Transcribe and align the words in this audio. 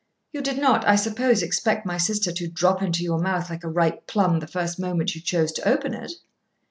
You 0.33 0.41
did 0.41 0.57
not, 0.57 0.83
I 0.87 0.95
suppose, 0.95 1.43
expect 1.43 1.85
my 1.85 1.99
sister 1.99 2.31
to 2.31 2.47
drop 2.47 2.81
into 2.81 3.03
your 3.03 3.19
mouth 3.19 3.51
like 3.51 3.63
a 3.63 3.69
ripe 3.69 4.07
plum 4.07 4.39
the 4.39 4.47
first 4.47 4.79
moment 4.79 5.13
you 5.13 5.21
chose 5.21 5.51
to 5.51 5.69
open 5.69 5.93
it?' 5.93 6.13